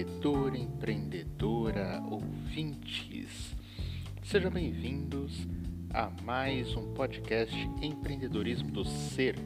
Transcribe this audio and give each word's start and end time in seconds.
empreendedor, 0.00 0.56
empreendedora, 0.56 2.02
ouvintes. 2.10 3.54
Sejam 4.22 4.50
bem-vindos 4.50 5.46
a 5.92 6.10
mais 6.22 6.74
um 6.74 6.94
podcast 6.94 7.54
Empreendedorismo 7.82 8.70
do 8.70 8.82
Ser. 8.82 9.36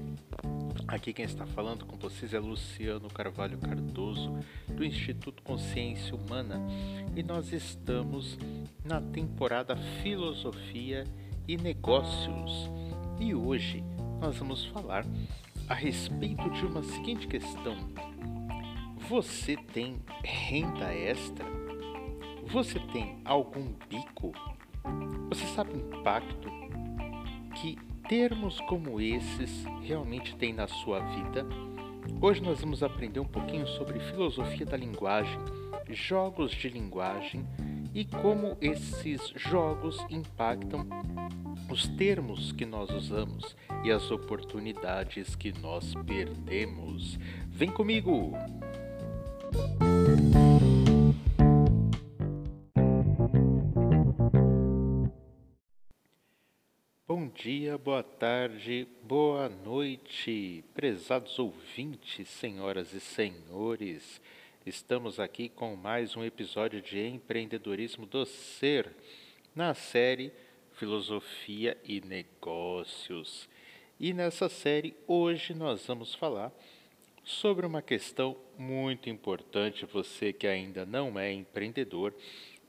Aqui 0.86 1.12
quem 1.12 1.24
está 1.24 1.44
falando 1.44 1.84
com 1.84 1.96
vocês 1.96 2.32
é 2.32 2.38
Luciano 2.38 3.08
Carvalho 3.08 3.58
Cardoso, 3.58 4.38
do 4.68 4.84
Instituto 4.84 5.42
Consciência 5.42 6.14
Humana, 6.14 6.60
e 7.16 7.22
nós 7.24 7.52
estamos 7.52 8.38
na 8.84 9.00
temporada 9.00 9.76
Filosofia 10.04 11.02
e 11.48 11.56
Negócios. 11.56 12.70
E 13.18 13.34
hoje 13.34 13.82
nós 14.20 14.36
vamos 14.36 14.64
falar 14.66 15.04
a 15.68 15.74
respeito 15.74 16.48
de 16.50 16.64
uma 16.64 16.84
seguinte 16.84 17.26
questão 17.26 17.76
você 19.08 19.56
tem 19.56 20.00
renda 20.22 20.92
extra? 20.94 21.44
Você 22.46 22.78
tem 22.92 23.18
algum 23.24 23.72
bico? 23.88 24.32
Você 25.28 25.46
sabe 25.48 25.74
o 25.74 25.76
impacto 25.76 26.48
que 27.54 27.76
termos 28.08 28.60
como 28.62 29.00
esses 29.00 29.64
realmente 29.82 30.34
têm 30.36 30.54
na 30.54 30.66
sua 30.66 31.00
vida? 31.00 31.46
Hoje 32.20 32.42
nós 32.42 32.60
vamos 32.60 32.82
aprender 32.82 33.20
um 33.20 33.26
pouquinho 33.26 33.66
sobre 33.66 34.00
filosofia 34.00 34.64
da 34.64 34.76
linguagem, 34.76 35.38
jogos 35.90 36.52
de 36.52 36.68
linguagem 36.70 37.46
e 37.92 38.04
como 38.04 38.56
esses 38.60 39.32
jogos 39.36 39.98
impactam 40.08 40.86
os 41.70 41.88
termos 41.88 42.52
que 42.52 42.64
nós 42.64 42.90
usamos 42.90 43.54
e 43.82 43.90
as 43.90 44.10
oportunidades 44.10 45.36
que 45.36 45.52
nós 45.60 45.94
perdemos. 46.06 47.18
Vem 47.48 47.70
comigo! 47.70 48.32
Dia, 57.44 57.76
boa 57.76 58.02
tarde, 58.02 58.88
boa 59.02 59.50
noite, 59.50 60.64
prezados 60.72 61.38
ouvintes, 61.38 62.26
senhoras 62.26 62.94
e 62.94 63.00
senhores. 63.00 64.18
Estamos 64.64 65.20
aqui 65.20 65.50
com 65.50 65.76
mais 65.76 66.16
um 66.16 66.24
episódio 66.24 66.80
de 66.80 66.98
Empreendedorismo 66.98 68.06
do 68.06 68.24
Ser, 68.24 68.90
na 69.54 69.74
série 69.74 70.32
Filosofia 70.72 71.76
e 71.84 72.00
Negócios. 72.00 73.46
E 74.00 74.14
nessa 74.14 74.48
série, 74.48 74.96
hoje 75.06 75.52
nós 75.52 75.86
vamos 75.86 76.14
falar 76.14 76.50
sobre 77.22 77.66
uma 77.66 77.82
questão 77.82 78.38
muito 78.56 79.10
importante, 79.10 79.84
você 79.84 80.32
que 80.32 80.46
ainda 80.46 80.86
não 80.86 81.18
é 81.18 81.30
empreendedor, 81.30 82.14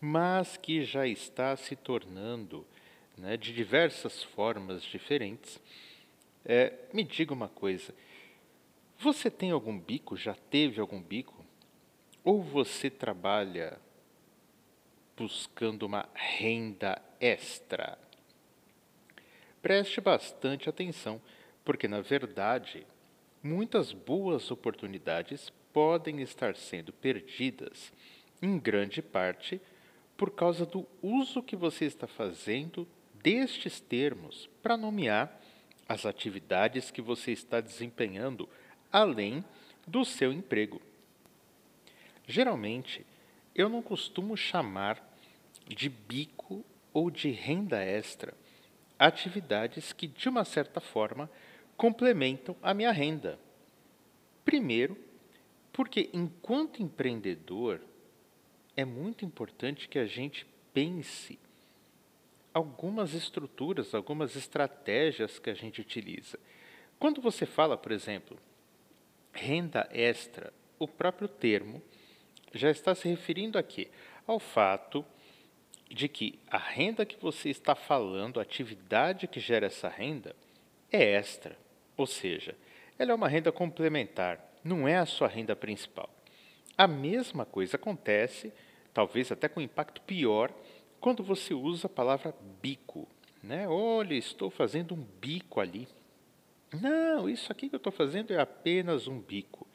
mas 0.01 0.57
que 0.57 0.83
já 0.83 1.07
está 1.07 1.55
se 1.55 1.77
tornando 1.77 2.65
né, 3.17 3.37
de 3.37 3.53
diversas 3.53 4.23
formas 4.23 4.83
diferentes. 4.83 5.59
É, 6.45 6.73
me 6.93 7.03
diga 7.03 7.33
uma 7.33 7.49
coisa: 7.49 7.93
você 8.97 9.29
tem 9.29 9.51
algum 9.51 9.77
bico? 9.77 10.15
Já 10.15 10.33
teve 10.33 10.79
algum 10.79 11.01
bico? 11.01 11.45
Ou 12.23 12.41
você 12.41 12.89
trabalha 12.89 13.79
buscando 15.17 15.83
uma 15.83 16.07
renda 16.13 17.01
extra? 17.19 17.97
Preste 19.61 19.99
bastante 19.99 20.69
atenção, 20.69 21.21
porque 21.63 21.87
na 21.87 22.01
verdade 22.01 22.85
muitas 23.41 23.91
boas 23.91 24.49
oportunidades 24.49 25.51
podem 25.71 26.21
estar 26.21 26.55
sendo 26.55 26.93
perdidas, 26.93 27.91
em 28.41 28.57
grande 28.57 29.01
parte, 29.01 29.61
por 30.17 30.31
causa 30.31 30.65
do 30.65 30.87
uso 31.01 31.43
que 31.43 31.55
você 31.55 31.85
está 31.85 32.07
fazendo 32.07 32.87
destes 33.25 33.79
termos 33.79 34.47
para 34.61 34.77
nomear 34.77 35.41
as 35.89 36.05
atividades 36.05 36.91
que 36.91 37.01
você 37.01 37.31
está 37.31 37.59
desempenhando 37.59 38.47
além 38.91 39.43
do 39.87 40.05
seu 40.05 40.31
emprego. 40.31 40.79
Geralmente, 42.27 43.03
eu 43.55 43.67
não 43.67 43.81
costumo 43.81 44.37
chamar 44.37 45.03
de 45.67 45.89
bico 45.89 46.63
ou 46.93 47.09
de 47.09 47.31
renda 47.31 47.83
extra 47.83 48.35
atividades 48.99 49.91
que, 49.91 50.05
de 50.05 50.29
uma 50.29 50.45
certa 50.45 50.79
forma, 50.79 51.27
complementam 51.75 52.55
a 52.61 52.75
minha 52.75 52.91
renda. 52.91 53.39
Primeiro, 54.45 54.95
porque 55.73 56.11
enquanto 56.13 56.83
empreendedor, 56.83 57.81
é 58.77 58.85
muito 58.85 59.25
importante 59.25 59.89
que 59.89 59.97
a 59.97 60.05
gente 60.05 60.45
pense 60.71 61.39
algumas 62.55 63.13
estruturas, 63.13 63.93
algumas 63.93 64.33
estratégias 64.37 65.37
que 65.37 65.49
a 65.49 65.53
gente 65.53 65.81
utiliza. 65.81 66.39
Quando 66.97 67.21
você 67.21 67.45
fala, 67.45 67.75
por 67.75 67.91
exemplo, 67.91 68.39
renda 69.33 69.89
extra, 69.91 70.53
o 70.79 70.87
próprio 70.87 71.27
termo 71.27 71.81
já 72.53 72.71
está 72.71 72.95
se 72.95 73.09
referindo 73.09 73.57
aqui 73.57 73.89
ao 74.25 74.39
fato 74.39 75.05
de 75.89 76.07
que 76.07 76.39
a 76.47 76.57
renda 76.57 77.05
que 77.05 77.17
você 77.21 77.49
está 77.49 77.75
falando, 77.75 78.39
a 78.39 78.43
atividade 78.43 79.27
que 79.27 79.41
gera 79.41 79.65
essa 79.65 79.89
renda, 79.89 80.33
é 80.89 81.03
extra. 81.03 81.57
Ou 81.97 82.07
seja, 82.07 82.55
ela 82.97 83.11
é 83.11 83.15
uma 83.15 83.27
renda 83.27 83.51
complementar, 83.51 84.39
não 84.63 84.87
é 84.87 84.95
a 84.95 85.05
sua 85.05 85.27
renda 85.27 85.57
principal. 85.57 86.09
A 86.77 86.87
mesma 86.87 87.45
coisa 87.45 87.75
acontece, 87.75 88.53
talvez 88.93 89.29
até 89.29 89.49
com 89.49 89.59
impacto 89.59 89.99
pior, 90.01 90.49
quando 91.05 91.21
você 91.21 91.53
usa 91.53 91.85
a 91.85 91.89
palavra 91.89 92.33
bico. 92.63 93.07
Né? 93.43 93.67
Olha, 93.67 94.15
estou 94.15 94.49
fazendo 94.49 94.95
um 94.95 95.05
bico 95.21 95.59
ali. 95.59 95.87
Não, 96.73 97.29
isso 97.29 97.51
aqui 97.51 97.69
que 97.69 97.75
eu 97.75 97.77
estou 97.77 97.93
fazendo 97.93 98.33
é 98.33 98.39
apenas 98.39 99.07
um 99.07 99.19
bico. 99.19 99.67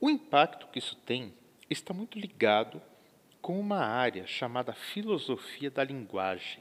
O 0.00 0.10
impacto 0.10 0.66
que 0.66 0.80
isso 0.80 0.96
tem 0.96 1.32
está 1.70 1.94
muito 1.94 2.18
ligado 2.18 2.82
com 3.40 3.60
uma 3.60 3.78
área 3.78 4.26
chamada 4.26 4.72
filosofia 4.72 5.70
da 5.70 5.84
linguagem. 5.84 6.58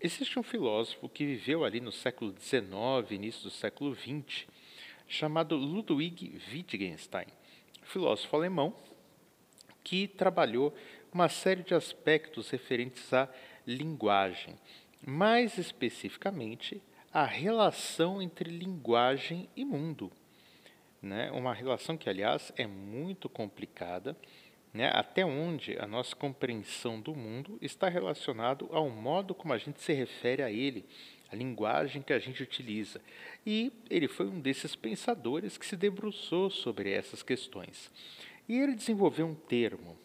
Existe 0.00 0.36
um 0.36 0.42
filósofo 0.42 1.08
que 1.08 1.24
viveu 1.24 1.64
ali 1.64 1.80
no 1.80 1.92
século 1.92 2.34
XIX, 2.36 3.12
início 3.12 3.44
do 3.44 3.50
século 3.50 3.94
XX, 3.94 4.44
chamado 5.06 5.54
Ludwig 5.54 6.42
Wittgenstein, 6.50 7.28
filósofo 7.84 8.34
alemão 8.34 8.74
que 9.86 10.08
trabalhou 10.08 10.74
uma 11.16 11.30
série 11.30 11.62
de 11.62 11.74
aspectos 11.74 12.50
referentes 12.50 13.10
à 13.10 13.26
linguagem, 13.66 14.54
mais 15.00 15.56
especificamente 15.56 16.82
a 17.10 17.24
relação 17.24 18.20
entre 18.20 18.50
linguagem 18.50 19.48
e 19.56 19.64
mundo. 19.64 20.12
Né? 21.00 21.30
Uma 21.30 21.54
relação 21.54 21.96
que, 21.96 22.10
aliás, 22.10 22.52
é 22.54 22.66
muito 22.66 23.30
complicada 23.30 24.14
né, 24.74 24.90
até 24.92 25.24
onde 25.24 25.78
a 25.78 25.86
nossa 25.86 26.14
compreensão 26.14 27.00
do 27.00 27.14
mundo 27.14 27.56
está 27.62 27.88
relacionado 27.88 28.68
ao 28.70 28.90
modo 28.90 29.34
como 29.34 29.54
a 29.54 29.58
gente 29.58 29.80
se 29.80 29.94
refere 29.94 30.42
a 30.42 30.52
ele, 30.52 30.84
a 31.32 31.34
linguagem 31.34 32.02
que 32.02 32.12
a 32.12 32.18
gente 32.18 32.42
utiliza. 32.42 33.00
E 33.46 33.72
ele 33.88 34.06
foi 34.06 34.26
um 34.26 34.38
desses 34.38 34.76
pensadores 34.76 35.56
que 35.56 35.64
se 35.64 35.78
debruçou 35.78 36.50
sobre 36.50 36.92
essas 36.92 37.22
questões. 37.22 37.90
E 38.46 38.58
ele 38.58 38.74
desenvolveu 38.74 39.26
um 39.26 39.34
termo 39.34 39.96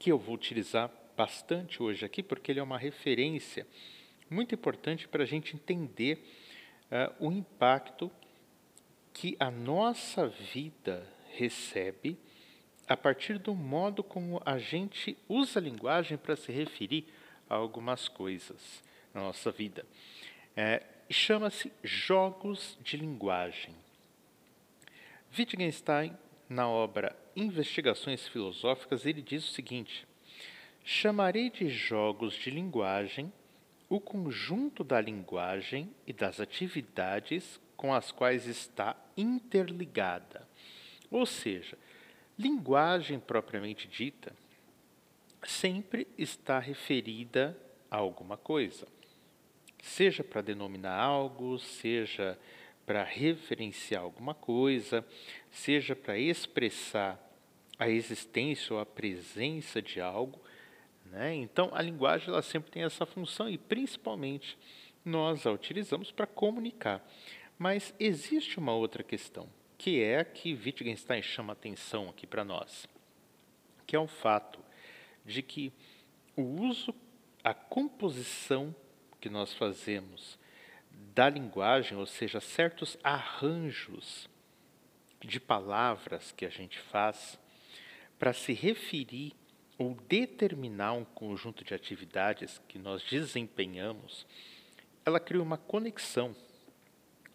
que 0.00 0.10
eu 0.10 0.18
vou 0.18 0.34
utilizar 0.34 0.90
bastante 1.14 1.82
hoje 1.82 2.06
aqui, 2.06 2.22
porque 2.22 2.50
ele 2.50 2.58
é 2.58 2.62
uma 2.62 2.78
referência 2.78 3.66
muito 4.30 4.54
importante 4.54 5.06
para 5.06 5.22
a 5.22 5.26
gente 5.26 5.54
entender 5.54 6.24
uh, 6.90 7.26
o 7.28 7.30
impacto 7.30 8.10
que 9.12 9.36
a 9.38 9.50
nossa 9.50 10.26
vida 10.26 11.06
recebe 11.34 12.18
a 12.88 12.96
partir 12.96 13.38
do 13.38 13.54
modo 13.54 14.02
como 14.02 14.40
a 14.44 14.56
gente 14.56 15.16
usa 15.28 15.60
a 15.60 15.62
linguagem 15.62 16.16
para 16.16 16.34
se 16.34 16.50
referir 16.50 17.06
a 17.48 17.56
algumas 17.56 18.08
coisas 18.08 18.82
na 19.12 19.20
nossa 19.20 19.50
vida. 19.52 19.84
É, 20.56 20.82
Chama-se 21.12 21.72
jogos 21.82 22.78
de 22.80 22.96
linguagem. 22.96 23.74
Wittgenstein, 25.36 26.16
na 26.50 26.68
obra 26.68 27.16
Investigações 27.34 28.28
Filosóficas, 28.28 29.06
ele 29.06 29.22
diz 29.22 29.48
o 29.48 29.52
seguinte: 29.52 30.06
chamarei 30.84 31.48
de 31.48 31.70
jogos 31.70 32.34
de 32.34 32.50
linguagem 32.50 33.32
o 33.88 33.98
conjunto 33.98 34.84
da 34.84 35.00
linguagem 35.00 35.90
e 36.06 36.12
das 36.12 36.40
atividades 36.40 37.58
com 37.74 37.94
as 37.94 38.12
quais 38.12 38.46
está 38.46 38.94
interligada. 39.16 40.46
Ou 41.10 41.24
seja, 41.24 41.78
Linguagem 42.40 43.20
propriamente 43.20 43.86
dita 43.86 44.32
sempre 45.42 46.08
está 46.16 46.58
referida 46.58 47.54
a 47.90 47.98
alguma 47.98 48.38
coisa, 48.38 48.88
seja 49.82 50.24
para 50.24 50.40
denominar 50.40 50.98
algo, 50.98 51.58
seja 51.58 52.38
para 52.90 53.04
referenciar 53.04 54.02
alguma 54.02 54.34
coisa, 54.34 55.06
seja 55.48 55.94
para 55.94 56.18
expressar 56.18 57.24
a 57.78 57.88
existência 57.88 58.74
ou 58.74 58.80
a 58.80 58.84
presença 58.84 59.80
de 59.80 60.00
algo. 60.00 60.40
Né? 61.04 61.36
Então, 61.36 61.70
a 61.72 61.80
linguagem 61.82 62.30
ela 62.30 62.42
sempre 62.42 62.72
tem 62.72 62.82
essa 62.82 63.06
função 63.06 63.48
e, 63.48 63.56
principalmente, 63.56 64.58
nós 65.04 65.46
a 65.46 65.52
utilizamos 65.52 66.10
para 66.10 66.26
comunicar. 66.26 67.00
Mas 67.56 67.94
existe 68.00 68.58
uma 68.58 68.74
outra 68.74 69.04
questão, 69.04 69.48
que 69.78 70.02
é 70.02 70.18
a 70.18 70.24
que 70.24 70.52
Wittgenstein 70.52 71.22
chama 71.22 71.52
atenção 71.52 72.08
aqui 72.08 72.26
para 72.26 72.44
nós, 72.44 72.88
que 73.86 73.94
é 73.94 74.00
o 74.00 74.08
fato 74.08 74.58
de 75.24 75.42
que 75.42 75.72
o 76.34 76.42
uso, 76.42 76.92
a 77.44 77.54
composição 77.54 78.74
que 79.20 79.28
nós 79.28 79.54
fazemos 79.54 80.39
da 81.14 81.28
linguagem, 81.28 81.96
ou 81.96 82.06
seja, 82.06 82.40
certos 82.40 82.96
arranjos 83.02 84.28
de 85.20 85.38
palavras 85.38 86.32
que 86.32 86.46
a 86.46 86.50
gente 86.50 86.78
faz 86.78 87.38
para 88.18 88.32
se 88.32 88.52
referir 88.52 89.34
ou 89.78 89.94
determinar 90.08 90.92
um 90.92 91.04
conjunto 91.04 91.64
de 91.64 91.74
atividades 91.74 92.60
que 92.68 92.78
nós 92.78 93.02
desempenhamos, 93.02 94.26
ela 95.04 95.18
cria 95.18 95.42
uma 95.42 95.56
conexão 95.56 96.36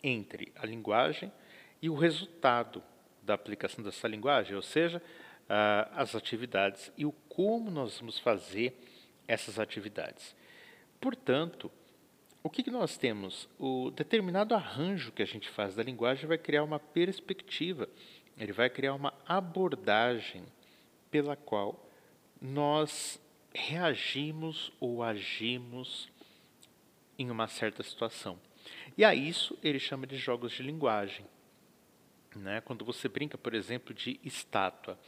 entre 0.03 0.51
a 0.55 0.65
linguagem 0.65 1.31
e 1.81 1.89
o 1.89 1.95
resultado 1.95 2.83
da 3.23 3.33
aplicação 3.33 3.83
dessa 3.83 4.07
linguagem, 4.07 4.55
ou 4.55 4.61
seja, 4.61 4.99
uh, 4.99 5.91
as 5.95 6.15
atividades 6.15 6.91
e 6.95 7.05
o 7.05 7.11
como 7.27 7.71
nós 7.71 7.99
vamos 7.99 8.19
fazer 8.19 8.79
essas 9.27 9.57
atividades. 9.57 10.35
Portanto, 11.01 11.71
o 12.45 12.49
que, 12.49 12.61
que 12.61 12.69
nós 12.69 12.95
temos? 12.95 13.49
O 13.57 13.89
determinado 13.89 14.53
arranjo 14.53 15.11
que 15.11 15.23
a 15.23 15.25
gente 15.25 15.49
faz 15.49 15.73
da 15.73 15.81
linguagem 15.81 16.27
vai 16.27 16.37
criar 16.37 16.63
uma 16.63 16.79
perspectiva, 16.79 17.89
ele 18.37 18.51
vai 18.51 18.69
criar 18.69 18.93
uma 18.93 19.11
abordagem 19.27 20.43
pela 21.09 21.35
qual 21.35 21.89
nós 22.39 23.19
reagimos 23.51 24.71
ou 24.79 25.01
agimos 25.01 26.07
em 27.17 27.31
uma 27.31 27.47
certa 27.47 27.81
situação. 27.81 28.39
E 28.95 29.03
a 29.03 29.15
isso 29.15 29.57
ele 29.63 29.79
chama 29.79 30.05
de 30.05 30.15
jogos 30.15 30.51
de 30.51 30.61
linguagem. 30.61 31.25
Né? 32.35 32.61
Quando 32.61 32.85
você 32.85 33.09
brinca, 33.09 33.39
por 33.39 33.55
exemplo, 33.55 33.91
de 33.91 34.19
estátua. 34.23 34.99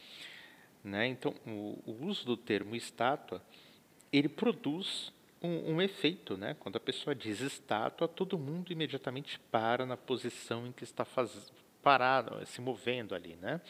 Né? 0.83 1.05
Então, 1.05 1.35
o, 1.45 1.83
o 1.85 2.07
uso 2.07 2.25
do 2.25 2.35
termo 2.35 2.75
estátua, 2.75 3.43
ele 4.11 4.27
produz 4.27 5.13
um, 5.41 5.75
um, 5.75 5.81
efeito, 5.81 6.37
né? 6.37 6.55
Quando 6.59 6.77
a 6.77 6.79
pessoa 6.79 7.15
diz 7.15 7.39
estátua, 7.41 8.07
todo 8.07 8.37
mundo 8.37 8.71
imediatamente 8.71 9.39
para 9.51 9.85
na 9.85 9.97
posição 9.97 10.67
em 10.67 10.71
que 10.71 10.83
está 10.83 11.05
faz... 11.05 11.51
parado, 11.81 12.45
se 12.45 12.61
movendo 12.61 13.13
ali, 13.13 13.35
né? 13.35 13.61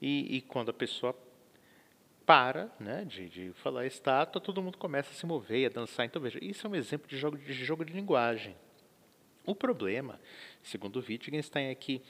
E, 0.00 0.36
e 0.36 0.40
quando 0.40 0.70
a 0.70 0.74
pessoa 0.74 1.16
para, 2.24 2.70
né, 2.78 3.04
de, 3.04 3.28
de 3.28 3.52
falar 3.54 3.86
estátua, 3.86 4.40
todo 4.40 4.62
mundo 4.62 4.78
começa 4.78 5.10
a 5.10 5.14
se 5.14 5.26
mover 5.26 5.66
a 5.66 5.74
dançar. 5.74 6.06
Então 6.06 6.22
veja, 6.22 6.38
isso 6.42 6.66
é 6.66 6.70
um 6.70 6.74
exemplo 6.74 7.08
de 7.08 7.16
jogo 7.16 7.36
de, 7.36 7.52
jogo 7.52 7.84
de 7.84 7.92
linguagem. 7.92 8.56
O 9.44 9.54
problema, 9.54 10.20
segundo 10.62 11.00
Wittgenstein, 11.00 11.66
é 11.66 11.74
que 11.74 12.00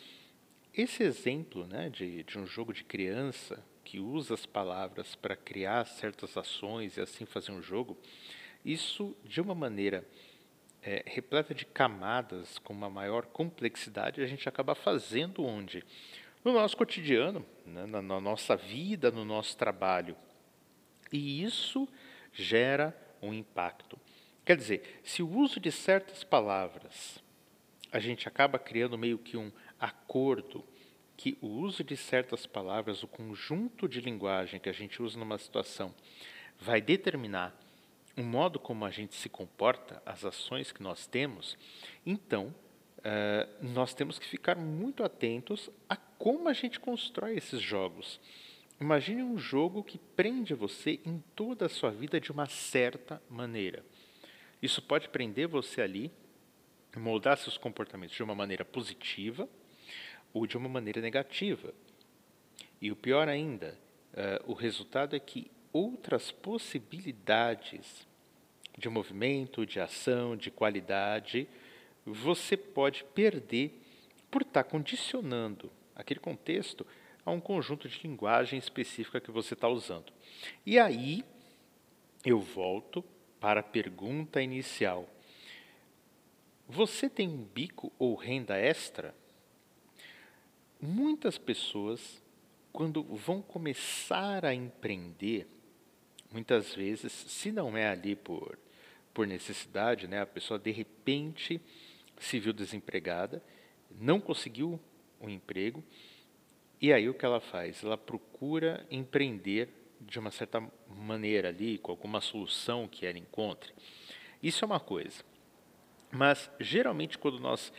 esse 0.75 1.03
exemplo, 1.03 1.67
né, 1.67 1.88
de, 1.88 2.23
de 2.25 2.38
um 2.38 2.47
jogo 2.47 2.73
de 2.73 2.85
criança 2.85 3.62
que 3.85 3.99
usa 3.99 4.35
as 4.35 4.47
palavras 4.47 5.15
para 5.15 5.37
criar 5.37 5.85
certas 5.87 6.37
ações 6.37 6.97
e 6.97 7.00
assim 7.00 7.25
fazer 7.27 7.53
um 7.53 7.62
jogo, 7.62 7.99
isso, 8.64 9.17
de 9.25 9.41
uma 9.41 9.55
maneira 9.55 10.06
é, 10.82 11.03
repleta 11.06 11.55
de 11.55 11.64
camadas, 11.64 12.59
com 12.59 12.73
uma 12.73 12.91
maior 12.91 13.26
complexidade, 13.26 14.20
a 14.20 14.26
gente 14.26 14.49
acaba 14.49 14.75
fazendo 14.75 15.44
onde? 15.44 15.85
No 16.44 16.53
nosso 16.53 16.76
cotidiano, 16.76 17.44
né, 17.64 17.87
na, 17.87 18.03
na 18.03 18.20
nossa 18.20 18.56
vida, 18.56 19.11
no 19.11 19.25
nosso 19.25 19.56
trabalho. 19.56 20.17
E 21.12 21.43
isso 21.43 21.88
gera 22.32 22.97
um 23.20 23.32
impacto. 23.32 23.99
Quer 24.44 24.56
dizer, 24.56 25.00
se 25.05 25.23
o 25.23 25.29
uso 25.29 25.61
de 25.61 25.70
certas 25.70 26.25
palavras, 26.25 27.23
a 27.93 28.00
gente 28.00 28.26
acaba 28.26 28.59
criando 28.59 28.99
meio 28.99 29.19
que 29.19 29.37
um 29.37 29.53
acordo 29.79 30.64
que 31.17 31.38
o 31.41 31.47
uso 31.47 31.85
de 31.85 31.97
certas 31.97 32.47
palavras, 32.47 33.05
o 33.05 33.06
conjunto 33.06 33.88
de 33.88 34.00
linguagem 34.00 34.59
que 34.59 34.69
a 34.69 34.73
gente 34.73 35.00
usa 35.00 35.17
numa 35.17 35.38
situação, 35.38 35.94
vai 36.59 36.81
determinar 36.81 37.56
o 38.17 38.23
modo 38.23 38.59
como 38.59 38.85
a 38.85 38.91
gente 38.91 39.14
se 39.14 39.29
comporta, 39.29 40.03
as 40.05 40.25
ações 40.25 40.70
que 40.73 40.82
nós 40.82 41.06
temos, 41.06 41.56
então 42.05 42.55
uh, 42.99 43.64
nós 43.73 43.94
temos 43.94 44.19
que 44.19 44.26
ficar 44.26 44.56
muito 44.56 45.03
atentos 45.03 45.70
a 45.88 45.97
como 45.97 46.49
a 46.49 46.53
gente 46.53 46.79
constrói 46.79 47.37
esses 47.37 47.61
jogos. 47.61 48.20
Imagine 48.81 49.23
um 49.23 49.38
jogo 49.38 49.82
que 49.82 49.99
prende 49.99 50.55
você 50.55 51.00
em 51.05 51.23
toda 51.35 51.67
a 51.67 51.69
sua 51.69 51.91
vida 51.91 52.20
de 52.20 52.31
uma 52.31 52.47
certa 52.47 53.23
maneira. 53.29 53.85
Isso 54.61 54.82
pode 54.82 55.09
prender 55.09 55.49
você 55.49 55.81
ali, 55.81 56.12
moldar 56.97 57.38
seus 57.38 57.56
comportamentos 57.56 58.14
de 58.14 58.23
uma 58.23 58.35
maneira 58.35 58.64
positiva 58.64 59.49
ou 60.32 60.47
de 60.47 60.56
uma 60.56 60.69
maneira 60.69 61.00
negativa. 61.00 61.73
E 62.81 62.91
o 62.91 62.97
pior 62.97 63.29
ainda, 63.29 63.79
uh, 64.12 64.50
o 64.50 64.55
resultado 64.55 65.17
é 65.17 65.20
que 65.20 65.50
outras 65.73 66.31
possibilidades 66.31 68.07
de 68.77 68.89
movimento, 68.89 69.67
de 69.67 69.81
ação, 69.81 70.37
de 70.37 70.51
qualidade, 70.51 71.49
você 72.05 72.57
pode 72.57 73.05
perder 73.05 73.81
por 74.31 74.43
estar 74.43 74.65
condicionando 74.65 75.71
aquele 75.95 76.21
contexto 76.21 76.87
a 77.25 77.31
um 77.31 77.41
conjunto 77.41 77.89
de 77.89 78.01
linguagem 78.03 78.59
específica 78.59 79.21
que 79.21 79.31
você 79.31 79.55
está 79.55 79.69
usando. 79.69 80.13
E 80.67 80.79
aí 80.79 81.25
eu 82.25 82.41
volto 82.41 83.05
para 83.39 83.61
a 83.61 83.65
pergunta 83.65 84.43
inicial. 84.43 85.09
Você 86.69 87.09
tem 87.09 87.29
um 87.29 87.45
bico 87.45 87.93
ou 87.99 88.15
renda 88.15 88.57
extra? 88.57 89.15
Muitas 90.81 91.39
pessoas, 91.39 92.23
quando 92.73 93.03
vão 93.03 93.43
começar 93.43 94.45
a 94.45 94.55
empreender, 94.55 95.47
muitas 96.32 96.75
vezes, 96.75 97.12
se 97.12 97.52
não 97.52 97.76
é 97.76 97.88
ali 97.88 98.17
por, 98.17 98.58
por 99.12 99.26
necessidade, 99.26 100.06
né, 100.06 100.20
a 100.20 100.26
pessoa 100.26 100.58
de 100.58 100.70
repente 100.70 101.61
se 102.19 102.38
viu 102.38 102.52
desempregada, 102.52 103.42
não 104.00 104.21
conseguiu 104.21 104.80
um 105.21 105.28
emprego, 105.28 105.83
e 106.80 106.92
aí 106.92 107.09
o 107.09 107.14
que 107.14 107.25
ela 107.25 107.40
faz? 107.40 107.85
Ela 107.85 107.97
procura 107.97 108.87
empreender 108.90 109.68
de 110.00 110.18
uma 110.18 110.30
certa 110.30 110.61
maneira 110.88 111.49
ali, 111.49 111.78
com 111.78 111.92
alguma 111.92 112.21
solução 112.21 112.88
que 112.88 113.07
ela 113.07 113.18
encontre. 113.18 113.73
Isso 114.42 114.64
é 114.64 114.66
uma 114.66 114.80
coisa. 114.80 115.23
Mas, 116.11 116.50
geralmente, 116.59 117.16
quando 117.16 117.38
nós 117.38 117.73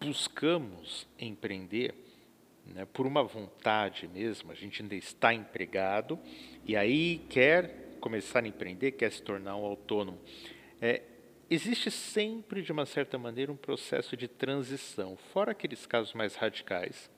buscamos 0.00 1.06
empreender, 1.18 1.94
né, 2.74 2.86
por 2.92 3.06
uma 3.06 3.22
vontade 3.22 4.06
mesmo, 4.08 4.52
a 4.52 4.54
gente 4.54 4.82
ainda 4.82 4.94
está 4.94 5.32
empregado 5.32 6.18
e 6.64 6.76
aí 6.76 7.18
quer 7.28 7.96
começar 8.00 8.44
a 8.44 8.48
empreender, 8.48 8.92
quer 8.92 9.10
se 9.10 9.22
tornar 9.22 9.56
um 9.56 9.64
autônomo, 9.64 10.18
é, 10.80 11.02
existe 11.50 11.90
sempre, 11.90 12.62
de 12.62 12.70
uma 12.70 12.86
certa 12.86 13.18
maneira, 13.18 13.50
um 13.50 13.56
processo 13.56 14.16
de 14.16 14.28
transição, 14.28 15.16
fora 15.32 15.52
aqueles 15.52 15.86
casos 15.86 16.12
mais 16.14 16.34
radicais, 16.36 17.10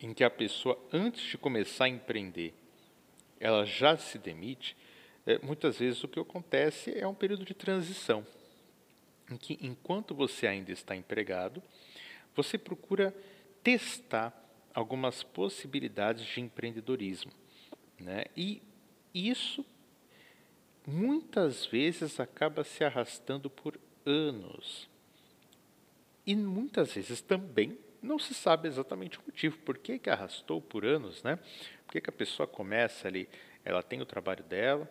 em 0.00 0.12
que 0.12 0.24
a 0.24 0.30
pessoa, 0.30 0.78
antes 0.92 1.22
de 1.22 1.38
começar 1.38 1.84
a 1.84 1.88
empreender, 1.88 2.52
ela 3.40 3.64
já 3.64 3.96
se 3.96 4.18
demite, 4.18 4.76
é, 5.26 5.38
muitas 5.38 5.78
vezes 5.78 6.02
o 6.04 6.08
que 6.08 6.20
acontece 6.20 6.96
é 6.96 7.06
um 7.06 7.14
período 7.14 7.44
de 7.44 7.54
transição, 7.54 8.26
em 9.30 9.36
que, 9.36 9.58
enquanto 9.62 10.14
você 10.14 10.46
ainda 10.46 10.70
está 10.70 10.94
empregado, 10.94 11.62
você 12.34 12.58
procura 12.58 13.14
testar 13.62 14.43
algumas 14.74 15.22
possibilidades 15.22 16.26
de 16.26 16.40
empreendedorismo. 16.40 17.32
Né? 17.98 18.24
E 18.36 18.60
isso 19.14 19.64
muitas 20.86 21.64
vezes 21.64 22.18
acaba 22.18 22.64
se 22.64 22.84
arrastando 22.84 23.48
por 23.48 23.78
anos. 24.04 24.88
E 26.26 26.34
muitas 26.34 26.94
vezes 26.94 27.20
também 27.20 27.78
não 28.02 28.18
se 28.18 28.34
sabe 28.34 28.68
exatamente 28.68 29.18
o 29.18 29.22
motivo, 29.26 29.56
por 29.58 29.78
que, 29.78 29.98
que 29.98 30.10
arrastou 30.10 30.60
por 30.60 30.84
anos, 30.84 31.22
né? 31.22 31.38
Por 31.86 31.92
que, 31.92 32.00
que 32.02 32.10
a 32.10 32.12
pessoa 32.12 32.46
começa 32.46 33.08
ali, 33.08 33.28
ela 33.64 33.82
tem 33.82 34.02
o 34.02 34.06
trabalho 34.06 34.44
dela 34.44 34.88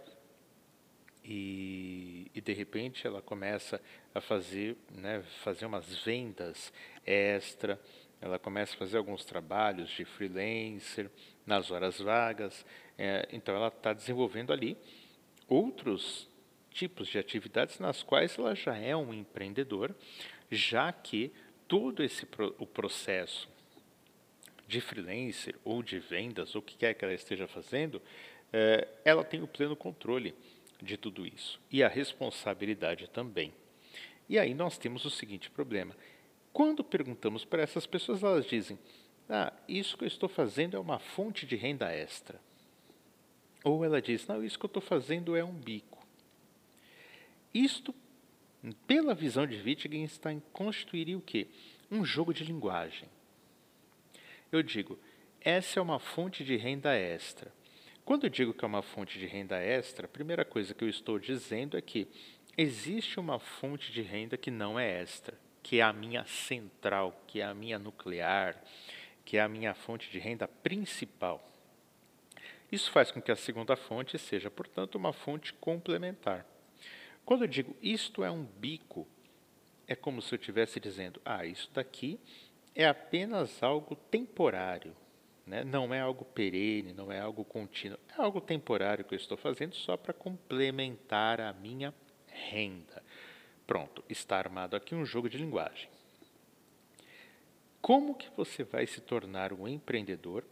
e, 1.23 2.31
e 2.33 2.41
de 2.41 2.53
repente 2.53 3.05
ela 3.05 3.21
começa 3.21 3.79
a 4.15 4.19
fazer, 4.19 4.75
né, 4.91 5.21
fazer 5.43 5.65
umas 5.65 6.03
vendas 6.03 6.73
extra, 7.05 7.79
ela 8.23 8.39
começa 8.39 8.73
a 8.73 8.77
fazer 8.77 8.97
alguns 8.97 9.25
trabalhos 9.25 9.89
de 9.89 10.05
freelancer 10.05 11.11
nas 11.45 11.69
horas 11.69 11.99
vagas, 11.99 12.65
é, 12.97 13.27
então 13.33 13.53
ela 13.53 13.67
está 13.67 13.91
desenvolvendo 13.91 14.53
ali 14.53 14.77
outros 15.45 16.29
tipos 16.71 17.09
de 17.09 17.19
atividades 17.19 17.79
nas 17.79 18.01
quais 18.01 18.37
ela 18.39 18.55
já 18.55 18.77
é 18.77 18.95
um 18.95 19.13
empreendedor, 19.13 19.93
já 20.49 20.89
que 20.93 21.33
todo 21.67 22.01
esse 22.01 22.25
o 22.57 22.65
processo 22.65 23.49
de 24.65 24.79
freelancer 24.79 25.59
ou 25.65 25.83
de 25.83 25.99
vendas, 25.99 26.55
ou 26.55 26.61
o 26.61 26.63
que 26.63 26.77
quer 26.77 26.93
que 26.93 27.03
ela 27.03 27.13
esteja 27.13 27.45
fazendo, 27.45 28.01
é, 28.53 28.87
ela 29.03 29.25
tem 29.25 29.41
o 29.41 29.47
pleno 29.47 29.75
controle 29.75 30.33
de 30.81 30.95
tudo 30.95 31.25
isso 31.27 31.59
e 31.69 31.83
a 31.83 31.89
responsabilidade 31.89 33.09
também. 33.09 33.53
E 34.29 34.39
aí 34.39 34.53
nós 34.53 34.77
temos 34.77 35.03
o 35.03 35.09
seguinte 35.09 35.49
problema: 35.49 35.93
quando 36.53 36.83
perguntamos 36.83 37.43
para 37.43 37.63
essas 37.63 37.87
pessoas, 37.87 38.21
elas 38.21 38.45
dizem: 38.45 38.77
Ah, 39.27 39.51
isso 39.67 39.97
que 39.97 40.03
eu 40.03 40.07
estou 40.07 40.29
fazendo 40.29 40.77
é 40.77 40.79
uma 40.79 40.99
fonte 40.99 41.47
de 41.47 41.55
renda 41.55 41.91
extra. 41.91 42.39
Ou 43.63 43.83
ela 43.83 43.99
diz: 43.99 44.27
Não, 44.27 44.43
isso 44.43 44.59
que 44.59 44.65
eu 44.65 44.67
estou 44.67 44.81
fazendo 44.81 45.35
é 45.35 45.43
um 45.43 45.53
bico. 45.53 46.05
Isto, 47.51 47.93
pela 48.85 49.15
visão 49.15 49.47
de 49.47 49.59
Wittgenstein, 49.61 50.41
constituiria 50.53 51.17
o 51.17 51.21
quê? 51.21 51.47
Um 51.89 52.05
jogo 52.05 52.33
de 52.33 52.43
linguagem. 52.43 53.09
Eu 54.51 54.61
digo, 54.61 54.99
essa 55.41 55.79
é 55.79 55.81
uma 55.81 55.99
fonte 55.99 56.43
de 56.43 56.55
renda 56.55 56.95
extra. 56.95 57.51
Quando 58.05 58.25
eu 58.25 58.29
digo 58.29 58.53
que 58.53 58.63
é 58.63 58.67
uma 58.67 58.81
fonte 58.81 59.17
de 59.17 59.25
renda 59.25 59.57
extra, 59.57 60.05
a 60.05 60.09
primeira 60.09 60.45
coisa 60.45 60.73
que 60.73 60.83
eu 60.83 60.89
estou 60.89 61.17
dizendo 61.17 61.77
é 61.77 61.81
que 61.81 62.07
existe 62.57 63.19
uma 63.19 63.39
fonte 63.39 63.91
de 63.91 64.01
renda 64.01 64.37
que 64.37 64.51
não 64.51 64.79
é 64.79 65.01
extra, 65.01 65.37
que 65.63 65.79
é 65.79 65.81
a 65.81 65.93
minha 65.93 66.25
central, 66.25 67.19
que 67.25 67.39
é 67.39 67.45
a 67.45 67.53
minha 67.53 67.79
nuclear, 67.79 68.61
que 69.23 69.37
é 69.37 69.41
a 69.41 69.47
minha 69.47 69.73
fonte 69.73 70.11
de 70.11 70.19
renda 70.19 70.47
principal. 70.47 71.49
Isso 72.69 72.91
faz 72.91 73.11
com 73.11 73.21
que 73.21 73.31
a 73.31 73.35
segunda 73.35 73.75
fonte 73.75 74.17
seja, 74.19 74.51
portanto, 74.51 74.95
uma 74.95 75.13
fonte 75.13 75.53
complementar. 75.53 76.45
Quando 77.25 77.43
eu 77.43 77.47
digo 77.47 77.75
isto 77.81 78.23
é 78.23 78.29
um 78.29 78.43
bico, 78.43 79.07
é 79.87 79.95
como 79.95 80.21
se 80.21 80.35
eu 80.35 80.39
estivesse 80.39 80.79
dizendo: 80.79 81.21
ah, 81.23 81.45
isso 81.45 81.69
daqui 81.73 82.19
é 82.75 82.85
apenas 82.85 83.61
algo 83.63 83.95
temporário, 83.95 84.95
né? 85.45 85.63
não 85.63 85.93
é 85.93 86.01
algo 86.01 86.25
perene, 86.25 86.93
não 86.93 87.11
é 87.11 87.19
algo 87.19 87.45
contínuo, 87.45 87.99
é 88.09 88.21
algo 88.21 88.41
temporário 88.41 89.05
que 89.05 89.13
eu 89.13 89.19
estou 89.19 89.37
fazendo 89.37 89.75
só 89.75 89.95
para 89.95 90.13
complementar 90.13 91.39
a 91.39 91.53
minha 91.53 91.93
renda. 92.27 93.03
Pronto, 93.65 94.03
está 94.09 94.37
armado 94.37 94.75
aqui 94.75 94.93
um 94.93 95.05
jogo 95.05 95.29
de 95.29 95.37
linguagem. 95.37 95.89
Como 97.81 98.15
que 98.15 98.29
você 98.35 98.63
vai 98.63 98.87
se 98.87 99.01
tornar 99.01 99.51
um 99.51 99.67
empreendedor 99.67 100.45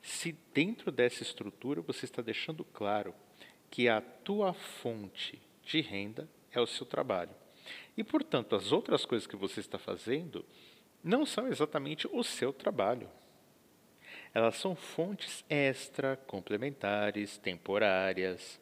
se 0.00 0.32
dentro 0.54 0.90
dessa 0.90 1.22
estrutura 1.22 1.80
você 1.80 2.04
está 2.04 2.22
deixando 2.22 2.64
claro 2.64 3.14
que 3.70 3.88
a 3.88 4.00
tua 4.00 4.52
fonte 4.52 5.40
de 5.62 5.80
renda 5.80 6.28
é 6.50 6.60
o 6.60 6.66
seu 6.66 6.86
trabalho? 6.86 7.34
E, 7.96 8.02
portanto, 8.02 8.56
as 8.56 8.72
outras 8.72 9.04
coisas 9.04 9.26
que 9.26 9.36
você 9.36 9.60
está 9.60 9.78
fazendo 9.78 10.44
não 11.02 11.26
são 11.26 11.46
exatamente 11.46 12.08
o 12.10 12.22
seu 12.22 12.52
trabalho. 12.52 13.08
Elas 14.34 14.56
são 14.56 14.74
fontes 14.74 15.44
extra, 15.48 16.16
complementares, 16.26 17.36
temporárias. 17.36 18.60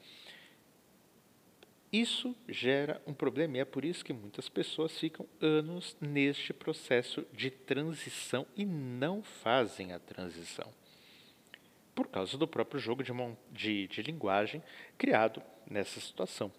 Isso 1.92 2.36
gera 2.48 3.02
um 3.04 3.12
problema 3.12 3.56
e 3.56 3.60
é 3.60 3.64
por 3.64 3.84
isso 3.84 4.04
que 4.04 4.12
muitas 4.12 4.48
pessoas 4.48 4.96
ficam 4.96 5.26
anos 5.40 5.96
neste 6.00 6.52
processo 6.52 7.26
de 7.32 7.50
transição 7.50 8.46
e 8.56 8.64
não 8.64 9.22
fazem 9.22 9.92
a 9.92 9.98
transição. 9.98 10.72
Por 11.92 12.06
causa 12.06 12.38
do 12.38 12.46
próprio 12.46 12.78
jogo 12.78 13.02
de, 13.02 13.12
de, 13.50 13.88
de 13.88 14.02
linguagem 14.02 14.62
criado 14.96 15.42
nessa 15.68 15.98
situação. 15.98 16.52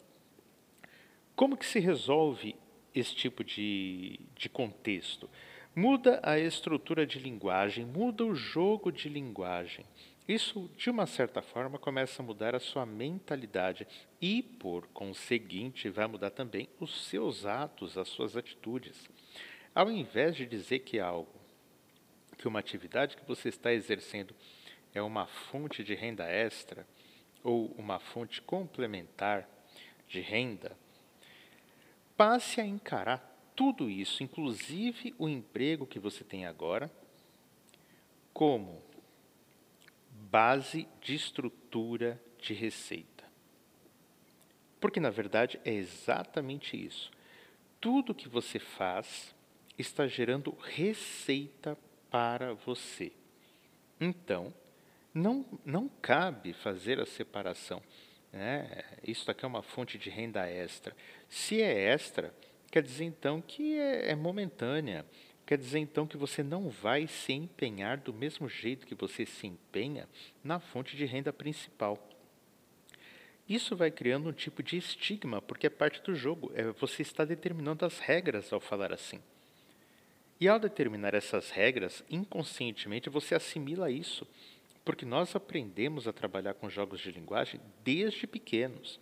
Como 1.33 1.55
que 1.55 1.65
se 1.65 1.79
resolve 1.79 2.55
esse 2.93 3.15
tipo 3.15 3.41
de, 3.41 4.19
de 4.35 4.49
contexto? 4.49 5.29
Muda 5.73 6.19
a 6.23 6.37
estrutura 6.37 7.07
de 7.07 7.17
linguagem, 7.17 7.85
muda 7.85 8.25
o 8.25 8.35
jogo 8.35 8.91
de 8.91 9.07
linguagem. 9.07 9.85
Isso, 10.27 10.69
de 10.77 10.89
uma 10.89 11.07
certa 11.07 11.41
forma, 11.41 11.79
começa 11.79 12.21
a 12.21 12.25
mudar 12.25 12.55
a 12.55 12.59
sua 12.59 12.85
mentalidade 12.85 13.87
e, 14.21 14.43
por 14.43 14.87
conseguinte, 14.87 15.89
vai 15.89 16.07
mudar 16.07 16.29
também 16.29 16.69
os 16.79 17.05
seus 17.05 17.45
atos, 17.45 17.97
as 17.97 18.07
suas 18.07 18.37
atitudes. 18.37 19.09
Ao 19.73 19.89
invés 19.89 20.35
de 20.35 20.45
dizer 20.45 20.79
que 20.79 20.99
algo, 20.99 21.33
que 22.37 22.47
uma 22.47 22.59
atividade 22.59 23.17
que 23.17 23.25
você 23.25 23.49
está 23.49 23.73
exercendo 23.73 24.35
é 24.93 25.01
uma 25.01 25.25
fonte 25.25 25.83
de 25.83 25.95
renda 25.95 26.25
extra 26.25 26.85
ou 27.43 27.67
uma 27.77 27.99
fonte 27.99 28.41
complementar 28.41 29.49
de 30.07 30.19
renda, 30.19 30.77
passe 32.15 32.61
a 32.61 32.65
encarar 32.65 33.27
tudo 33.55 33.89
isso, 33.89 34.23
inclusive 34.23 35.15
o 35.17 35.27
emprego 35.27 35.87
que 35.87 35.99
você 35.99 36.23
tem 36.23 36.45
agora, 36.45 36.91
como 38.33 38.81
base 40.31 40.87
de 41.01 41.13
estrutura 41.13 42.19
de 42.39 42.53
receita. 42.53 43.25
Porque, 44.79 44.99
na 44.99 45.09
verdade, 45.09 45.59
é 45.65 45.73
exatamente 45.73 46.81
isso. 46.81 47.11
Tudo 47.79 48.15
que 48.15 48.29
você 48.29 48.57
faz 48.57 49.35
está 49.77 50.07
gerando 50.07 50.57
receita 50.59 51.77
para 52.09 52.53
você. 52.53 53.11
Então, 53.99 54.53
não, 55.13 55.45
não 55.65 55.89
cabe 56.01 56.53
fazer 56.53 56.99
a 56.99 57.05
separação. 57.05 57.83
Né? 58.31 58.83
Isso 59.03 59.29
aqui 59.29 59.43
é 59.43 59.47
uma 59.47 59.61
fonte 59.61 59.97
de 59.97 60.09
renda 60.09 60.49
extra. 60.49 60.95
Se 61.27 61.61
é 61.61 61.93
extra, 61.93 62.33
quer 62.71 62.81
dizer 62.81 63.03
então 63.03 63.41
que 63.41 63.77
é, 63.77 64.11
é 64.11 64.15
momentânea. 64.15 65.05
Quer 65.45 65.57
dizer 65.57 65.79
então 65.79 66.07
que 66.07 66.17
você 66.17 66.43
não 66.43 66.69
vai 66.69 67.07
se 67.07 67.33
empenhar 67.33 67.97
do 67.97 68.13
mesmo 68.13 68.47
jeito 68.47 68.87
que 68.87 68.95
você 68.95 69.25
se 69.25 69.47
empenha 69.47 70.07
na 70.43 70.59
fonte 70.59 70.95
de 70.95 71.05
renda 71.05 71.33
principal. 71.33 71.99
Isso 73.47 73.75
vai 73.75 73.91
criando 73.91 74.29
um 74.29 74.33
tipo 74.33 74.63
de 74.63 74.77
estigma, 74.77 75.41
porque 75.41 75.67
é 75.67 75.69
parte 75.69 76.01
do 76.03 76.15
jogo. 76.15 76.51
É, 76.55 76.71
você 76.71 77.01
está 77.01 77.25
determinando 77.25 77.85
as 77.85 77.99
regras 77.99 78.53
ao 78.53 78.61
falar 78.61 78.93
assim. 78.93 79.19
E 80.39 80.47
ao 80.47 80.57
determinar 80.57 81.13
essas 81.13 81.49
regras, 81.49 82.03
inconscientemente 82.09 83.09
você 83.09 83.35
assimila 83.35 83.91
isso, 83.91 84.25
porque 84.85 85.05
nós 85.05 85.35
aprendemos 85.35 86.07
a 86.07 86.13
trabalhar 86.13 86.53
com 86.53 86.69
jogos 86.69 87.01
de 87.01 87.11
linguagem 87.11 87.59
desde 87.83 88.25
pequenos. 88.25 88.99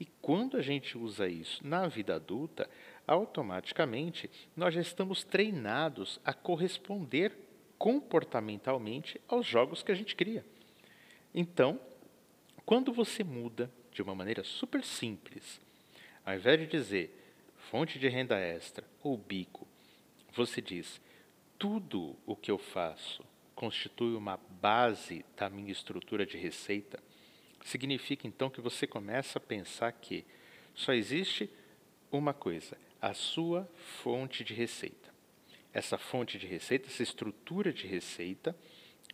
E 0.00 0.06
quando 0.22 0.56
a 0.56 0.62
gente 0.62 0.96
usa 0.96 1.28
isso 1.28 1.60
na 1.62 1.86
vida 1.86 2.14
adulta, 2.14 2.68
automaticamente 3.06 4.30
nós 4.56 4.74
já 4.74 4.80
estamos 4.80 5.24
treinados 5.24 6.20
a 6.24 6.32
corresponder 6.32 7.36
comportamentalmente 7.78 9.20
aos 9.26 9.46
jogos 9.46 9.82
que 9.82 9.90
a 9.90 9.94
gente 9.94 10.14
cria. 10.14 10.44
Então, 11.34 11.80
quando 12.64 12.92
você 12.92 13.24
muda 13.24 13.70
de 13.92 14.02
uma 14.02 14.14
maneira 14.14 14.44
super 14.44 14.84
simples, 14.84 15.60
ao 16.24 16.34
invés 16.34 16.60
de 16.60 16.66
dizer 16.66 17.16
fonte 17.70 17.98
de 17.98 18.08
renda 18.08 18.38
extra 18.38 18.86
ou 19.02 19.16
bico, 19.16 19.66
você 20.32 20.60
diz 20.60 21.00
tudo 21.58 22.16
o 22.26 22.36
que 22.36 22.50
eu 22.50 22.58
faço 22.58 23.24
constitui 23.60 24.14
uma 24.16 24.40
base 24.58 25.22
da 25.36 25.50
minha 25.50 25.70
estrutura 25.70 26.24
de 26.24 26.38
receita, 26.38 26.98
significa 27.62 28.26
então 28.26 28.48
que 28.48 28.58
você 28.58 28.86
começa 28.86 29.38
a 29.38 29.40
pensar 29.40 29.92
que 29.92 30.24
só 30.74 30.94
existe 30.94 31.50
uma 32.10 32.32
coisa, 32.32 32.78
a 33.00 33.14
sua 33.14 33.68
fonte 34.02 34.44
de 34.44 34.54
receita. 34.54 35.10
Essa 35.72 35.96
fonte 35.96 36.38
de 36.38 36.46
receita, 36.46 36.88
essa 36.88 37.02
estrutura 37.02 37.72
de 37.72 37.86
receita, 37.86 38.56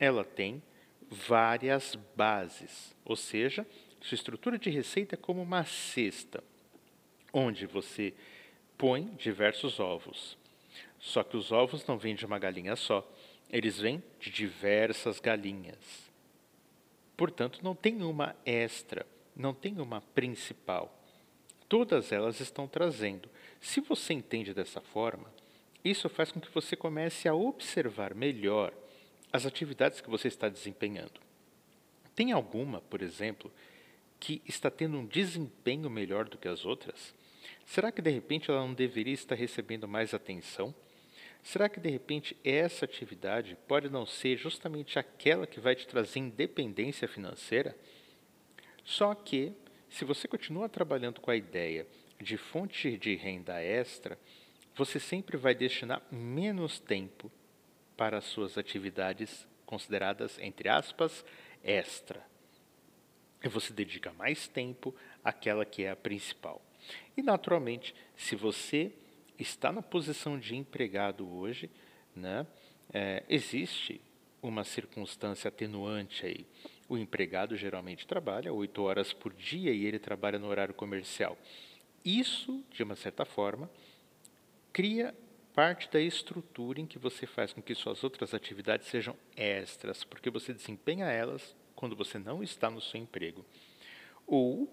ela 0.00 0.24
tem 0.24 0.62
várias 1.08 1.94
bases, 2.16 2.94
ou 3.04 3.14
seja, 3.14 3.66
sua 4.00 4.14
estrutura 4.14 4.58
de 4.58 4.70
receita 4.70 5.14
é 5.14 5.18
como 5.18 5.42
uma 5.42 5.64
cesta, 5.64 6.42
onde 7.32 7.66
você 7.66 8.14
põe 8.76 9.06
diversos 9.16 9.80
ovos. 9.80 10.36
Só 10.98 11.22
que 11.22 11.36
os 11.36 11.52
ovos 11.52 11.86
não 11.86 11.98
vêm 11.98 12.14
de 12.14 12.24
uma 12.26 12.38
galinha 12.38 12.76
só, 12.76 13.08
eles 13.50 13.78
vêm 13.78 14.02
de 14.18 14.30
diversas 14.30 15.20
galinhas. 15.20 16.10
Portanto, 17.16 17.60
não 17.62 17.74
tem 17.74 18.02
uma 18.02 18.36
extra, 18.44 19.06
não 19.34 19.54
tem 19.54 19.80
uma 19.80 20.00
principal. 20.00 20.95
Todas 21.68 22.12
elas 22.12 22.40
estão 22.40 22.68
trazendo. 22.68 23.28
Se 23.60 23.80
você 23.80 24.12
entende 24.12 24.54
dessa 24.54 24.80
forma, 24.80 25.32
isso 25.84 26.08
faz 26.08 26.32
com 26.32 26.40
que 26.40 26.50
você 26.50 26.76
comece 26.76 27.28
a 27.28 27.34
observar 27.34 28.14
melhor 28.14 28.72
as 29.32 29.46
atividades 29.46 30.00
que 30.00 30.10
você 30.10 30.28
está 30.28 30.48
desempenhando. 30.48 31.20
Tem 32.14 32.32
alguma, 32.32 32.80
por 32.80 33.02
exemplo, 33.02 33.52
que 34.18 34.40
está 34.46 34.70
tendo 34.70 34.96
um 34.96 35.06
desempenho 35.06 35.90
melhor 35.90 36.28
do 36.28 36.38
que 36.38 36.48
as 36.48 36.64
outras? 36.64 37.14
Será 37.64 37.92
que 37.92 38.00
de 38.00 38.10
repente 38.10 38.50
ela 38.50 38.60
não 38.60 38.72
deveria 38.72 39.12
estar 39.12 39.34
recebendo 39.34 39.86
mais 39.86 40.14
atenção? 40.14 40.74
Será 41.42 41.68
que 41.68 41.78
de 41.78 41.90
repente 41.90 42.36
essa 42.42 42.84
atividade 42.84 43.56
pode 43.68 43.88
não 43.88 44.06
ser 44.06 44.36
justamente 44.36 44.98
aquela 44.98 45.46
que 45.46 45.60
vai 45.60 45.76
te 45.76 45.86
trazer 45.86 46.18
independência 46.18 47.06
financeira? 47.06 47.76
Só 48.84 49.14
que, 49.14 49.52
se 49.88 50.04
você 50.04 50.28
continua 50.28 50.68
trabalhando 50.68 51.20
com 51.20 51.30
a 51.30 51.36
ideia 51.36 51.86
de 52.20 52.36
fonte 52.36 52.96
de 52.96 53.14
renda 53.14 53.62
extra, 53.62 54.18
você 54.74 55.00
sempre 55.00 55.36
vai 55.36 55.54
destinar 55.54 56.02
menos 56.10 56.78
tempo 56.78 57.30
para 57.96 58.18
as 58.18 58.24
suas 58.24 58.58
atividades 58.58 59.46
consideradas, 59.64 60.38
entre 60.38 60.68
aspas, 60.68 61.24
extra. 61.62 62.22
E 63.42 63.48
você 63.48 63.72
dedica 63.72 64.12
mais 64.12 64.46
tempo 64.46 64.94
àquela 65.24 65.64
que 65.64 65.84
é 65.84 65.90
a 65.90 65.96
principal. 65.96 66.62
E, 67.16 67.22
naturalmente, 67.22 67.94
se 68.16 68.36
você 68.36 68.92
está 69.38 69.72
na 69.72 69.82
posição 69.82 70.38
de 70.38 70.54
empregado 70.56 71.28
hoje, 71.28 71.70
né, 72.14 72.46
é, 72.92 73.24
existe 73.28 74.00
uma 74.42 74.64
circunstância 74.64 75.48
atenuante 75.48 76.24
aí. 76.24 76.46
O 76.88 76.96
empregado 76.96 77.56
geralmente 77.56 78.06
trabalha 78.06 78.52
oito 78.52 78.82
horas 78.82 79.12
por 79.12 79.32
dia 79.32 79.72
e 79.72 79.84
ele 79.84 79.98
trabalha 79.98 80.38
no 80.38 80.46
horário 80.46 80.74
comercial. 80.74 81.36
Isso, 82.04 82.64
de 82.70 82.82
uma 82.82 82.94
certa 82.94 83.24
forma, 83.24 83.68
cria 84.72 85.14
parte 85.52 85.90
da 85.90 86.00
estrutura 86.00 86.80
em 86.80 86.86
que 86.86 86.98
você 86.98 87.26
faz 87.26 87.52
com 87.52 87.62
que 87.62 87.74
suas 87.74 88.04
outras 88.04 88.34
atividades 88.34 88.86
sejam 88.88 89.16
extras, 89.34 90.04
porque 90.04 90.30
você 90.30 90.52
desempenha 90.52 91.06
elas 91.06 91.56
quando 91.74 91.96
você 91.96 92.18
não 92.18 92.42
está 92.42 92.70
no 92.70 92.80
seu 92.80 93.00
emprego. 93.00 93.44
Ou 94.26 94.70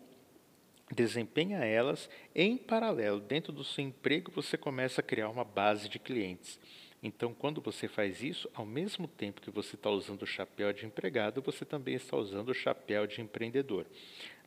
desempenha 0.91 1.60
elas 1.60 2.10
em 2.36 2.58
paralelo. 2.58 3.20
Dentro 3.20 3.51
do 3.51 3.63
seu 3.63 3.84
emprego, 3.84 4.32
você 4.32 4.58
começa 4.58 5.01
a 5.01 5.03
criar 5.03 5.29
uma 5.29 5.43
base 5.43 5.89
de 5.89 6.00
clientes. 6.00 6.60
Então, 7.05 7.33
quando 7.33 7.60
você 7.60 7.89
faz 7.89 8.24
isso, 8.24 8.50
ao 8.53 8.65
mesmo 8.65 9.10
tempo 9.10 9.41
que 9.41 9.51
você 9.51 9.75
está 9.75 9.89
usando 9.89 10.22
o 10.22 10.25
chapéu 10.25 10.72
de 10.72 10.86
empregado, 10.86 11.41
você 11.41 11.65
também 11.65 11.95
está 11.95 12.15
usando 12.15 12.48
o 12.48 12.53
chapéu 12.53 13.05
de 13.05 13.19
empreendedor. 13.19 13.86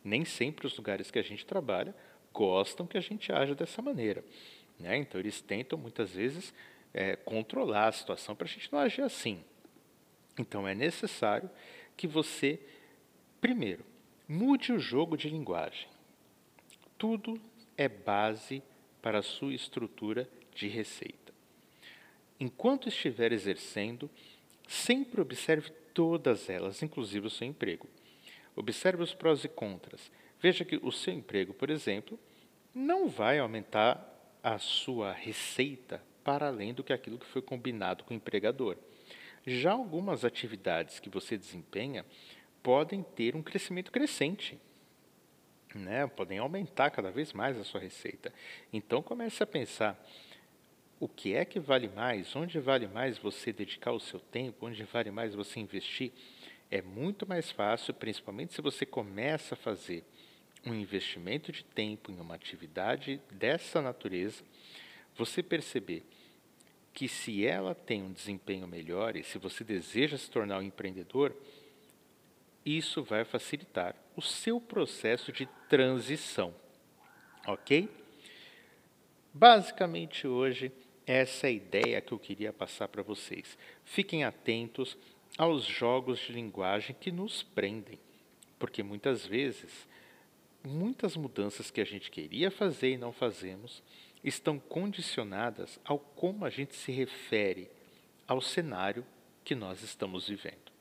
Nem 0.03 0.25
sempre 0.25 0.65
os 0.65 0.75
lugares 0.75 1.11
que 1.11 1.19
a 1.19 1.23
gente 1.23 1.45
trabalha 1.45 1.93
gostam 2.33 2.87
que 2.87 2.97
a 2.97 3.01
gente 3.01 3.31
haja 3.31 3.53
dessa 3.53 3.79
maneira. 3.79 4.25
Né? 4.79 4.97
Então, 4.97 5.21
eles 5.21 5.39
tentam, 5.39 5.77
muitas 5.77 6.15
vezes, 6.15 6.51
é, 6.95 7.15
controlar 7.15 7.89
a 7.89 7.91
situação 7.91 8.35
para 8.35 8.47
a 8.47 8.49
gente 8.49 8.73
não 8.73 8.79
agir 8.79 9.03
assim. 9.03 9.43
Então, 10.35 10.67
é 10.67 10.73
necessário 10.73 11.51
que 11.95 12.07
você, 12.07 12.59
primeiro, 13.39 13.85
mude 14.27 14.73
o 14.73 14.79
jogo 14.79 15.15
de 15.15 15.29
linguagem. 15.29 15.87
Tudo 16.97 17.39
é 17.77 17.87
base 17.87 18.63
para 18.99 19.19
a 19.19 19.23
sua 19.23 19.53
estrutura 19.53 20.27
de 20.55 20.67
receita. 20.67 21.26
Enquanto 22.39 22.87
estiver 22.87 23.31
exercendo, 23.31 24.09
sempre 24.67 25.21
observe 25.21 25.71
todas 25.93 26.49
elas, 26.49 26.83
inclusive 26.83 27.27
o 27.27 27.31
seu 27.31 27.47
emprego. 27.47 27.87
Observe 28.55 29.03
os 29.03 29.13
prós 29.13 29.43
e 29.43 29.47
contras. 29.47 30.11
Veja 30.39 30.63
que 30.63 30.79
o 30.81 30.91
seu 30.91 31.13
emprego, 31.13 31.53
por 31.53 31.69
exemplo, 31.69 32.19
não 32.73 33.07
vai 33.07 33.39
aumentar 33.39 34.13
a 34.43 34.59
sua 34.59 35.11
receita 35.11 36.01
para 36.23 36.47
além 36.47 36.73
do 36.73 36.83
que 36.83 36.93
aquilo 36.93 37.17
que 37.17 37.25
foi 37.25 37.41
combinado 37.41 38.03
com 38.03 38.13
o 38.13 38.17
empregador. 38.17 38.77
Já 39.45 39.71
algumas 39.71 40.25
atividades 40.25 40.99
que 40.99 41.09
você 41.09 41.37
desempenha 41.37 42.05
podem 42.61 43.01
ter 43.01 43.35
um 43.35 43.41
crescimento 43.41 43.91
crescente, 43.91 44.59
né? 45.73 46.05
podem 46.07 46.37
aumentar 46.37 46.89
cada 46.91 47.09
vez 47.09 47.33
mais 47.33 47.57
a 47.57 47.63
sua 47.63 47.79
receita. 47.79 48.33
Então 48.73 49.01
comece 49.01 49.41
a 49.41 49.47
pensar 49.47 49.97
o 50.99 51.07
que 51.07 51.35
é 51.35 51.45
que 51.45 51.59
vale 51.59 51.87
mais, 51.89 52.35
onde 52.35 52.59
vale 52.59 52.87
mais 52.87 53.17
você 53.17 53.53
dedicar 53.53 53.91
o 53.91 53.99
seu 53.99 54.19
tempo, 54.19 54.65
onde 54.65 54.83
vale 54.83 55.11
mais 55.11 55.35
você 55.35 55.59
investir, 55.59 56.11
é 56.71 56.81
muito 56.81 57.27
mais 57.27 57.51
fácil, 57.51 57.93
principalmente 57.93 58.53
se 58.53 58.61
você 58.61 58.85
começa 58.85 59.53
a 59.53 59.57
fazer 59.57 60.03
um 60.65 60.73
investimento 60.73 61.51
de 61.51 61.63
tempo 61.63 62.11
em 62.11 62.19
uma 62.19 62.35
atividade 62.35 63.21
dessa 63.31 63.81
natureza, 63.81 64.43
você 65.15 65.41
perceber 65.41 66.03
que 66.93 67.07
se 67.07 67.45
ela 67.45 67.75
tem 67.75 68.01
um 68.01 68.11
desempenho 68.11 68.67
melhor 68.67 69.15
e 69.15 69.23
se 69.23 69.37
você 69.37 69.63
deseja 69.63 70.17
se 70.17 70.29
tornar 70.29 70.59
um 70.59 70.63
empreendedor, 70.63 71.35
isso 72.65 73.03
vai 73.03 73.23
facilitar 73.23 73.95
o 74.15 74.21
seu 74.21 74.59
processo 74.59 75.31
de 75.31 75.45
transição. 75.69 76.53
Ok? 77.45 77.87
Basicamente 79.31 80.27
hoje 80.27 80.71
essa 81.07 81.47
é 81.47 81.49
a 81.49 81.53
ideia 81.53 82.01
que 82.01 82.11
eu 82.11 82.19
queria 82.19 82.51
passar 82.51 82.89
para 82.89 83.01
vocês. 83.01 83.57
Fiquem 83.85 84.25
atentos 84.25 84.97
aos 85.37 85.63
jogos 85.63 86.19
de 86.19 86.33
linguagem 86.33 86.93
que 86.99 87.11
nos 87.11 87.41
prendem, 87.41 87.97
porque 88.59 88.83
muitas 88.83 89.25
vezes 89.25 89.87
muitas 90.67 91.15
mudanças 91.15 91.71
que 91.71 91.79
a 91.79 91.85
gente 91.85 92.11
queria 92.11 92.51
fazer 92.51 92.91
e 92.91 92.97
não 92.97 93.13
fazemos 93.13 93.81
estão 94.21 94.59
condicionadas 94.59 95.79
ao 95.85 95.97
como 95.97 96.43
a 96.43 96.49
gente 96.49 96.75
se 96.75 96.91
refere 96.91 97.71
ao 98.27 98.41
cenário 98.41 99.05
que 99.45 99.55
nós 99.55 99.81
estamos 99.81 100.27
vivendo. 100.27 100.71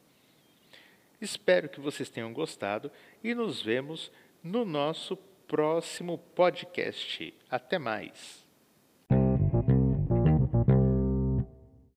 Espero 1.20 1.68
que 1.68 1.80
vocês 1.80 2.10
tenham 2.10 2.32
gostado 2.32 2.90
e 3.22 3.32
nos 3.32 3.62
vemos 3.62 4.10
no 4.42 4.64
nosso 4.64 5.16
próximo 5.46 6.18
podcast. 6.18 7.32
Até 7.48 7.78
mais! 7.78 8.45